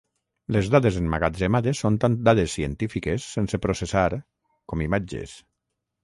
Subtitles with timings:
[0.55, 4.07] Les dades emmagatzemades són tant dades científiques sense processar,
[4.73, 5.35] com imatges.